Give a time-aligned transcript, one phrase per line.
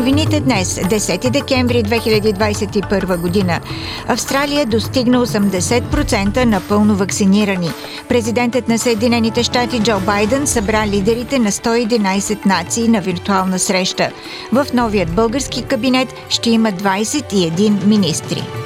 [0.00, 3.60] Новините днес, 10 декември 2021 година,
[4.08, 7.70] Австралия достигна 80% на пълно вакцинирани.
[8.08, 14.10] Президентът на Съединените щати Джо Байден събра лидерите на 111 нации на виртуална среща.
[14.52, 18.59] В новият български кабинет ще има 21 министри.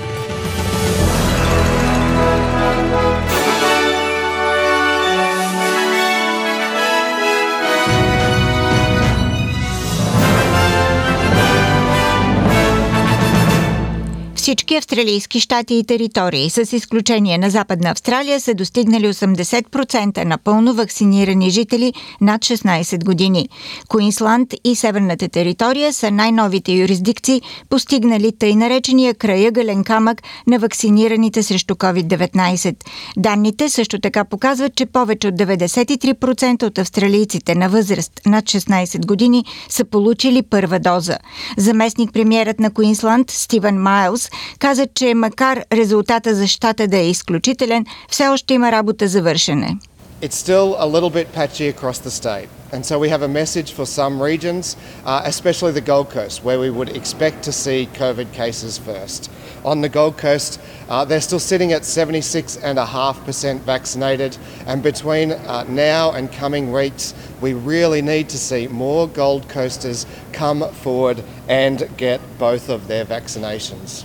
[14.44, 20.74] Всички австралийски щати и територии, с изключение на Западна Австралия, са достигнали 80% на пълно
[20.74, 23.48] вакцинирани жители над 16 години.
[23.88, 31.74] Куинсланд и Северната територия са най-новите юрисдикции, постигнали тъй наречения краягален камък на вакцинираните срещу
[31.74, 32.76] COVID-19.
[33.16, 39.44] Данните също така показват, че повече от 93% от австралийците на възраст над 16 години
[39.68, 41.18] са получили първа доза.
[41.56, 47.86] Заместник премьерът на Куинсланд Стивен Майлз каза, че макар резултата за щата да е изключителен,
[48.10, 49.76] все още има работа за вършене.
[50.24, 52.48] It's still a little bit patchy across the state.
[52.72, 54.74] And so we have a message for some regions,
[55.04, 59.30] uh, especially the Gold Coast, where we would expect to see COVID cases first.
[59.66, 64.38] On the Gold Coast, uh, they're still sitting at 76.5% vaccinated.
[64.66, 67.12] And between uh, now and coming weeks,
[67.42, 73.04] we really need to see more Gold Coasters come forward and get both of their
[73.04, 74.04] vaccinations.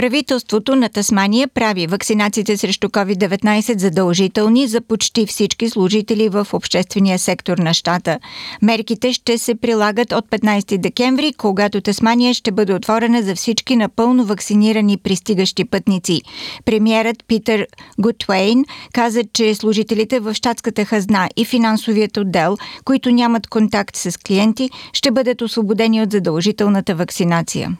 [0.00, 7.58] Правителството на Тасмания прави вакцинациите срещу COVID-19 задължителни за почти всички служители в обществения сектор
[7.58, 8.18] на щата.
[8.62, 14.24] Мерките ще се прилагат от 15 декември, когато Тасмания ще бъде отворена за всички напълно
[14.24, 16.22] вакцинирани пристигащи пътници.
[16.64, 17.66] Премьерът Питър
[17.98, 24.70] Гутвейн каза, че служителите в щатската хазна и финансовият отдел, които нямат контакт с клиенти,
[24.92, 27.76] ще бъдат освободени от задължителната вакцинация.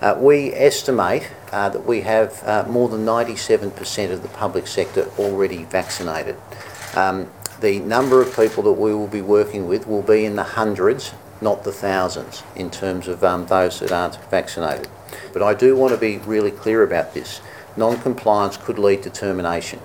[0.00, 5.08] Uh, we estimate uh, that we have uh, more than 97% of the public sector
[5.18, 6.36] already vaccinated.
[6.94, 7.30] Um,
[7.60, 11.12] the number of people that we will be working with will be in the hundreds,
[11.40, 14.88] not the thousands, in terms of um, those that aren't vaccinated.
[15.32, 17.40] But I do want to be really clear about this.
[17.76, 19.80] Non-compliance could lead to termination.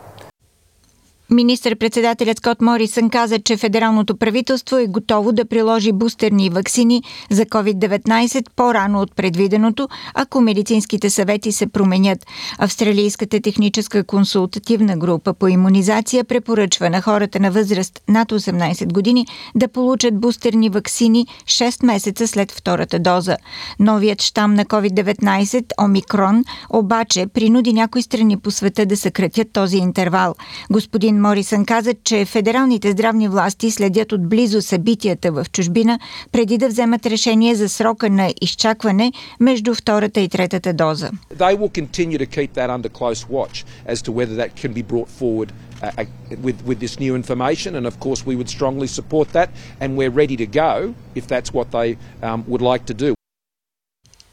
[1.33, 8.45] Министър-председателят Скот Морисън каза, че федералното правителство е готово да приложи бустерни вакцини за COVID-19
[8.55, 12.25] по-рано от предвиденото, ако медицинските съвети се променят.
[12.57, 19.67] Австралийската техническа консултативна група по иммунизация препоръчва на хората на възраст над 18 години да
[19.67, 23.37] получат бустерни вакцини 6 месеца след втората доза.
[23.79, 30.35] Новият щам на COVID-19, Омикрон, обаче принуди някои страни по света да съкратят този интервал.
[30.71, 35.99] Господин Морисън каза, че федералните здравни власти следят отблизо събитията в чужбина,
[36.31, 41.11] преди да вземат решение за срока на изчакване между втората и третата доза.
[41.35, 44.83] They will continue to keep that under close watch as to whether that can be
[44.91, 46.05] brought forward uh,
[46.45, 47.69] with, with this new information.
[47.77, 49.49] And of course, we would strongly support that,
[49.81, 50.73] and we're ready to go
[51.19, 51.89] if that's what they
[52.27, 53.22] um, would like to do.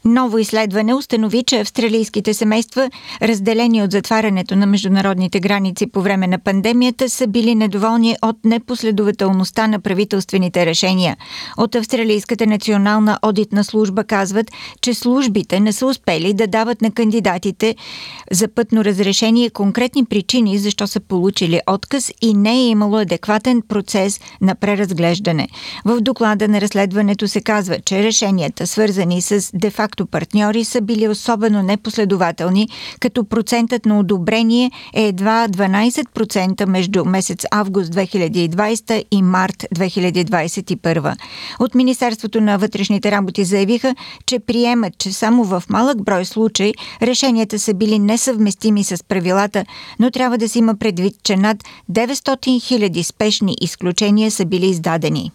[0.05, 2.89] Ново изследване установи, че австралийските семейства,
[3.21, 9.67] разделени от затварянето на международните граници по време на пандемията, са били недоволни от непоследователността
[9.67, 11.17] на правителствените решения.
[11.57, 14.51] От Австралийската национална одитна служба казват,
[14.81, 17.75] че службите не са успели да дават на кандидатите
[18.31, 24.19] за пътно разрешение конкретни причини защо са получили отказ и не е имало адекватен процес
[24.41, 25.47] на преразглеждане.
[25.85, 31.07] В доклада на разследването се казва, че решенията, свързани с де-факто както партньори са били
[31.07, 32.69] особено непоследователни,
[32.99, 41.15] като процентът на одобрение е едва 12% между месец август 2020 и март 2021.
[41.59, 43.95] От Министерството на вътрешните работи заявиха,
[44.25, 49.65] че приемат, че само в малък брой случаи решенията са били несъвместими с правилата,
[49.99, 51.57] но трябва да се има предвид, че над
[51.91, 55.31] 900 000 спешни изключения са били издадени.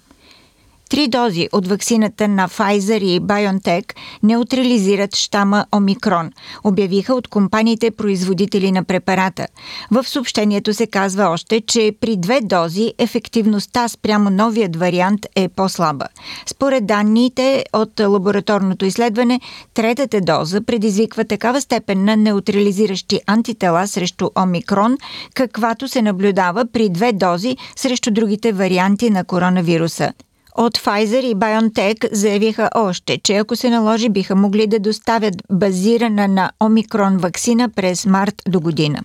[0.90, 3.92] Три дози от ваксината на Pfizer и BioNTech
[4.22, 6.30] неутрализират щама Омикрон,
[6.64, 9.46] обявиха от компаниите производители на препарата.
[9.90, 16.06] В съобщението се казва още, че при две дози ефективността спрямо новият вариант е по-слаба.
[16.46, 19.40] Според данните от лабораторното изследване,
[19.74, 24.96] третата доза предизвиква такава степен на неутрализиращи антитела срещу Омикрон,
[25.34, 30.12] каквато се наблюдава при две дози срещу другите варианти на коронавируса.
[30.58, 36.28] От Pfizer и BioNTech заявиха още, че ако се наложи, биха могли да доставят базирана
[36.28, 39.00] на омикрон вакцина през март до година.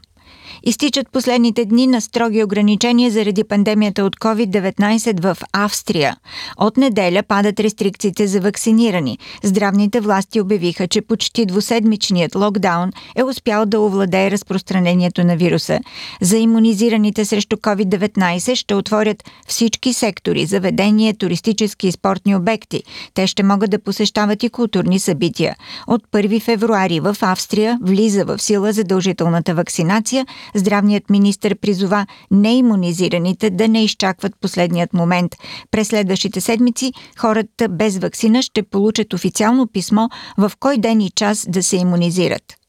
[0.63, 6.17] Изтичат последните дни на строги ограничения заради пандемията от COVID-19 в Австрия.
[6.57, 9.17] От неделя падат рестрикциите за вакцинирани.
[9.43, 15.79] Здравните власти обявиха, че почти двуседмичният локдаун е успял да овладее разпространението на вируса.
[16.21, 22.83] За иммунизираните срещу COVID-19 ще отворят всички сектори, заведения, туристически и спортни обекти.
[23.13, 25.55] Те ще могат да посещават и културни събития.
[25.87, 30.25] От 1 февруари в Австрия влиза в сила задължителната вакцинация,
[30.55, 35.35] Здравният министр призова неимунизираните да не изчакват последният момент.
[35.71, 40.07] През следващите седмици хората без вакцина ще получат официално писмо
[40.37, 42.60] в кой ден и час да се иммунизират.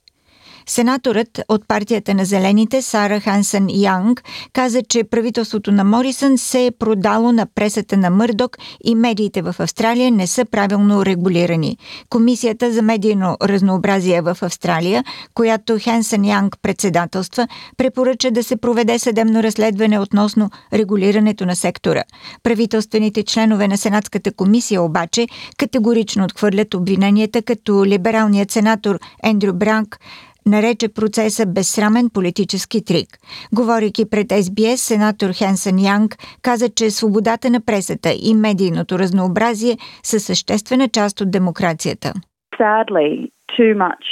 [0.67, 6.70] Сенаторът от партията на Зелените Сара Хансън Янг каза, че правителството на Морисън се е
[6.70, 11.76] продало на пресата на Мърдок и медиите в Австралия не са правилно регулирани.
[12.11, 15.05] Комисията за медийно разнообразие в Австралия,
[15.35, 22.03] която Хансън Янг председателства, препоръча да се проведе съдебно разследване относно регулирането на сектора.
[22.43, 25.26] Правителствените членове на Сенатската комисия обаче
[25.56, 29.99] категорично отхвърлят обвиненията, като либералният сенатор Ендрю Бранк
[30.47, 33.09] нарече процеса безсрамен политически трик.
[33.55, 40.21] Говорейки пред СБС, сенатор Хенсън Янг каза, че свободата на пресата и медийното разнообразие са
[40.21, 42.12] съществена част от демокрацията.
[42.59, 44.05] Sadly, too much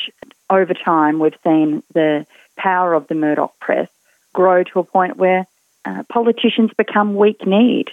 [0.59, 2.11] over time we've seen the
[2.57, 3.89] power of the Murdoch press
[4.39, 5.43] grow to a point where
[5.89, 7.89] uh, politicians become weak-kneed.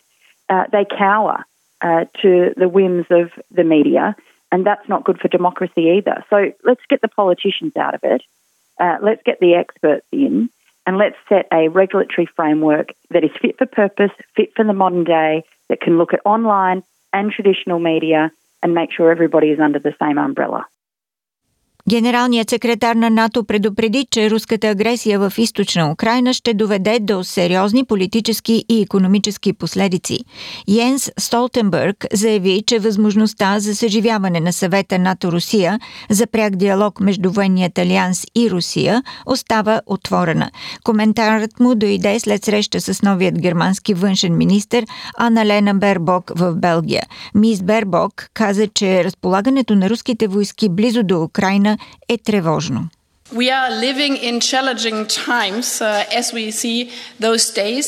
[0.50, 1.38] Uh, they cower
[1.82, 2.32] uh, to
[2.62, 4.16] the whims of the media
[4.52, 6.24] and that's not good for democracy either.
[6.30, 8.22] So let's get the politicians out of it.
[8.80, 10.50] Uh, let's get the experts in,
[10.86, 15.04] and let's set a regulatory framework that is fit for purpose, fit for the modern
[15.04, 16.84] day, that can look at online
[17.14, 18.32] and traditional media
[18.64, 20.66] and make sure everybody is under the same umbrella.
[21.90, 27.86] Генералният секретар на НАТО предупреди, че руската агресия в източна Украина ще доведе до сериозни
[27.86, 30.20] политически и економически последици.
[30.68, 35.80] Йенс Столтенбърг заяви, че възможността за съживяване на съвета НАТО-Русия
[36.10, 40.52] за пряк диалог между военният алианс и Русия остава отворена.
[40.84, 44.84] Коментарът му дойде след среща с новият германски външен министр
[45.18, 47.04] Аналена Бербок в Белгия.
[47.36, 51.77] Мис Бербок каза, че разполагането на руските войски близо до Украина
[52.09, 52.91] е тревожно.
[53.33, 57.87] We are living in challenging times uh, as we see those days.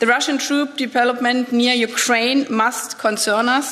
[0.00, 3.68] The Russian troop development near Ukraine must concern us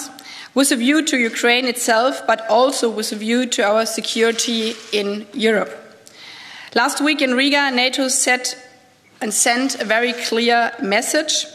[0.54, 4.62] with a view to Ukraine itself, but also with a view to our security
[4.92, 5.72] in Europe.
[6.74, 8.44] Last week in Riga, NATO set
[9.20, 11.46] and sent a very clear message.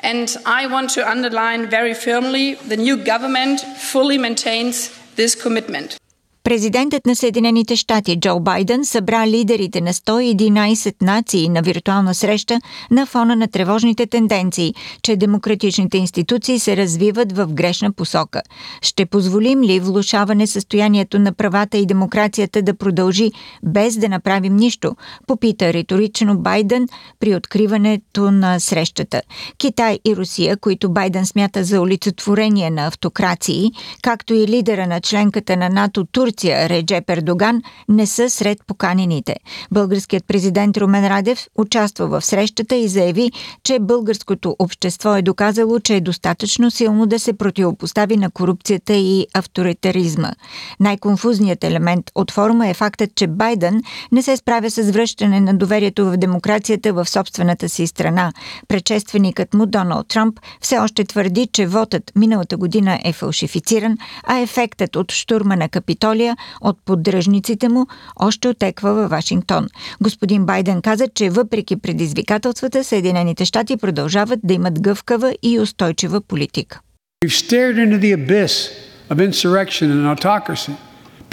[0.00, 5.98] And I want to underline very firmly the new government fully maintains this commitment.
[6.45, 12.59] Президентът на Съединените щати Джо Байден събра лидерите на 111 нации на виртуална среща
[12.91, 18.41] на фона на тревожните тенденции, че демократичните институции се развиват в грешна посока.
[18.81, 23.31] Ще позволим ли влушаване състоянието на правата и демокрацията да продължи
[23.63, 24.95] без да направим нищо?
[25.27, 26.87] Попита риторично Байден
[27.19, 29.21] при откриването на срещата.
[29.57, 33.71] Китай и Русия, които Байден смята за олицетворение на автокрации,
[34.01, 39.35] както и лидера на членката на НАТО Турция, Турция Реджеп Ердоган не са сред поканените.
[39.71, 43.31] Българският президент Румен Радев участва в срещата и заяви,
[43.63, 49.27] че българското общество е доказало, че е достатъчно силно да се противопостави на корупцията и
[49.33, 50.31] авторитаризма.
[50.79, 56.05] Най-конфузният елемент от форума е фактът, че Байден не се справя с връщане на доверието
[56.05, 58.31] в демокрацията в собствената си страна.
[58.67, 64.95] Предшественикът му Доналд Трамп все още твърди, че вотът миналата година е фалшифициран, а ефектът
[64.95, 69.67] от штурма на Капитолия Австралия от поддръжниците му още отеква във Вашингтон.
[70.01, 76.79] Господин Байден каза, че въпреки предизвикателствата, Съединените щати продължават да имат гъвкава и устойчива политика.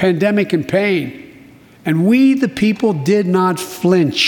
[0.08, 1.04] Pandemic and pain,
[1.86, 4.20] and we, the people, did not flinch.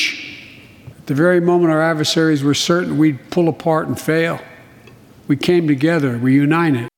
[1.01, 4.37] At the very moment our adversaries were certain we'd pull apart and fail,
[5.31, 6.94] we came together, we united.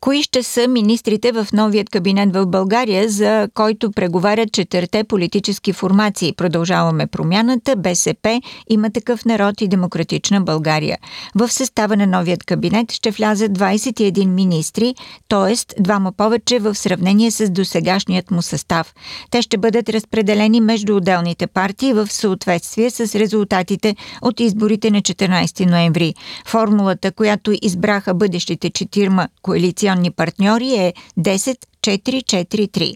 [0.00, 6.32] Кои ще са министрите в новият кабинет в България, за който преговарят четирте политически формации?
[6.32, 10.98] Продължаваме промяната, БСП, има такъв народ и Демократична България.
[11.34, 14.94] В състава на новият кабинет ще влязат 21 министри,
[15.28, 15.82] т.е.
[15.82, 18.94] двама повече в сравнение с досегашният му състав.
[19.30, 25.70] Те ще бъдат разпределени между отделните партии в съответствие с резултатите от изборите на 14
[25.70, 26.14] ноември.
[26.46, 32.94] Формулата, която избраха бъдещите четирма коалиции коалиционни партньори е 10-4-4-3.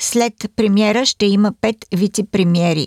[0.00, 2.86] След премиера ще има 5 вице-премиери.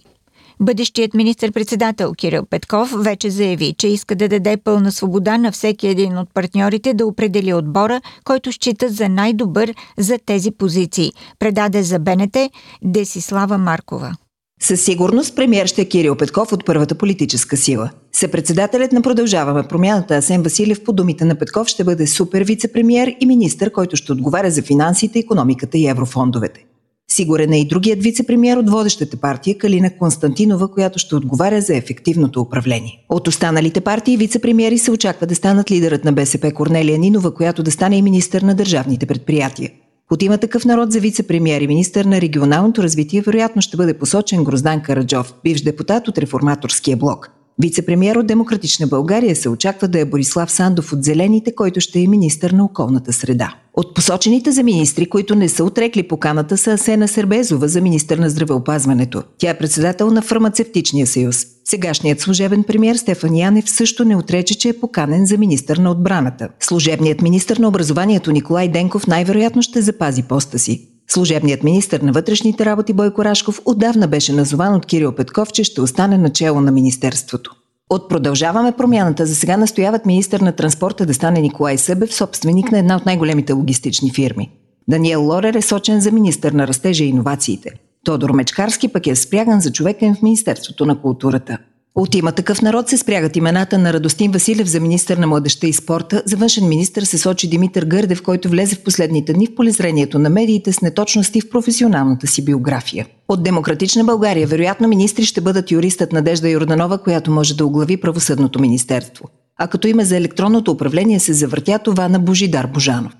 [0.59, 6.17] Бъдещият министр-председател Кирил Петков вече заяви, че иска да даде пълна свобода на всеки един
[6.17, 11.11] от партньорите да определи отбора, който считат за най-добър за тези позиции.
[11.39, 12.37] Предаде за БНТ
[12.83, 14.15] Десислава Маркова.
[14.61, 17.89] Със сигурност премьер ще е Кирил Петков от първата политическа сила.
[18.11, 23.25] Съпредседателят на Продължаваме промяната Асен Василев по думите на Петков ще бъде супер вице-премьер и
[23.25, 26.65] министър, който ще отговаря за финансите, економиката и еврофондовете.
[27.11, 32.41] Сигурен е и другият вице-премьер от водещата партия Калина Константинова, която ще отговаря за ефективното
[32.41, 33.05] управление.
[33.09, 37.71] От останалите партии вице-премьери се очаква да станат лидерът на БСП Корнелия Нинова, която да
[37.71, 39.71] стане и министър на държавните предприятия.
[40.11, 44.43] От има такъв народ за вице-премьер и министър на регионалното развитие вероятно ще бъде посочен
[44.43, 47.34] Гроздан Караджов, бивш депутат от реформаторския блок.
[47.59, 52.07] Вице-премьер от Демократична България се очаква да е Борислав Сандов от Зелените, който ще е
[52.07, 53.55] министър на околната среда.
[53.73, 58.29] От посочените за министри, които не са отрекли поканата, са Асена Сербезова за министър на
[58.29, 59.23] здравеопазването.
[59.37, 61.45] Тя е председател на Фармацевтичния съюз.
[61.65, 66.49] Сегашният служебен премьер Стефан Янев също не отрече, че е поканен за министър на отбраната.
[66.59, 70.94] Служебният министър на образованието Николай Денков най-вероятно ще запази поста си.
[71.07, 75.81] Служебният министр на вътрешните работи Бойко Рашков отдавна беше назован от Кирил Петков, че ще
[75.81, 77.55] остане начало на министерството.
[77.89, 79.25] От продължаваме промяната.
[79.25, 83.53] За сега настояват министър на транспорта да стане Николай Събев, собственик на една от най-големите
[83.53, 84.51] логистични фирми.
[84.87, 87.69] Даниел Лорер е сочен за министър на растежа и иновациите.
[88.05, 91.57] Тодор Мечкарски пък е спряган за човека в Министерството на културата.
[91.95, 95.73] От има такъв народ се спрягат имената на Радостин Василев за министър на младеща и
[95.73, 96.23] спорта.
[96.25, 100.29] За външен министр се сочи Димитър Гърдев, който влезе в последните дни в полезрението на
[100.29, 103.07] медиите с неточности в професионалната си биография.
[103.29, 108.59] От Демократична България вероятно министри ще бъдат юристът Надежда Йорданова, която може да оглави правосъдното
[108.59, 109.25] министерство.
[109.57, 113.13] А като име за електронното управление се завъртя това на Божидар Божанов.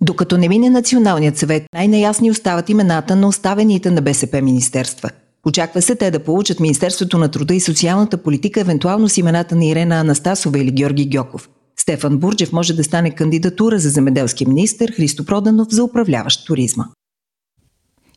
[0.00, 5.10] Докато не мине Националният съвет, най-наясни остават имената на оставените на БСП министерства–
[5.46, 9.64] Очаква се те да получат Министерството на труда и социалната политика, евентуално с имената на
[9.64, 11.48] Ирена Анастасова или Георги Гьоков.
[11.80, 16.84] Стефан Бурджев може да стане кандидатура за земеделски министр, Христо Проданов за управляващ туризма.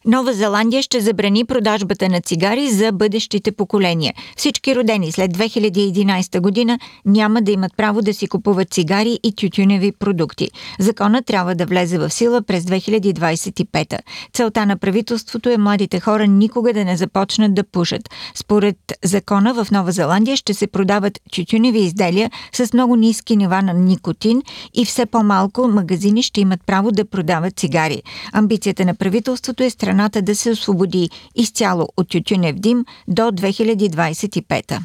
[0.06, 4.14] Нова Зеландия ще забрани продажбата на цигари за бъдещите поколения.
[4.38, 9.92] Всички родени след 2011 година няма да имат право да си купуват цигари и тютюневи
[9.92, 10.50] продукти.
[10.80, 14.00] Закона трябва да влезе в сила през 2025.
[14.34, 18.10] Целта на правителството е младите хора никога да не започнат да пушат.
[18.36, 23.74] Според закона в Нова Зеландия ще се продават тютюневи изделия с много ниски нива на
[23.74, 24.42] никотин
[24.74, 28.04] и все по-малко магазини ще имат право да продават цигари.
[28.34, 34.80] Амбицията на правителството е страна страната да се освободи изцяло от тютюнев дим до 2025.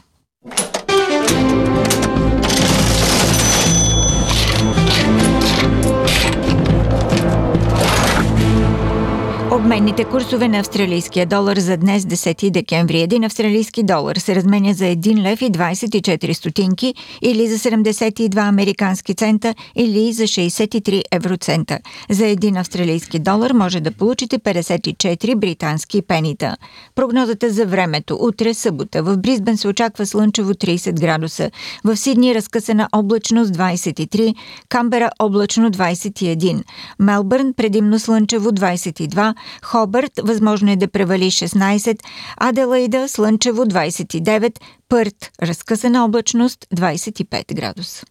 [9.64, 13.00] Обменните курсове на австралийския долар за днес 10 декември.
[13.00, 19.14] Един австралийски долар се разменя за 1 лев и 24 стотинки или за 72 американски
[19.14, 21.78] цента или за 63 евроцента.
[22.10, 26.56] За един австралийски долар може да получите 54 британски пенита.
[26.94, 28.18] Прогнозата за времето.
[28.20, 29.02] Утре събота.
[29.02, 31.50] В Бризбен се очаква слънчево 30 градуса.
[31.84, 34.34] В Сидни разкъсана облачност 23,
[34.68, 36.62] Камбера облачно 21,
[36.98, 41.98] Мелбърн предимно слънчево 22, Хобърт възможно е да превали 16,
[42.36, 48.06] Аделаида слънчево 29, Пърт разкъсана облачност 25 градуса.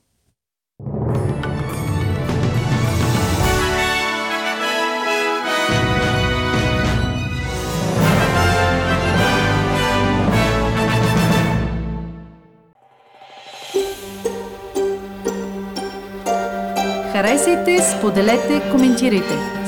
[17.13, 19.62] Харесайте, споделете, коментирайте.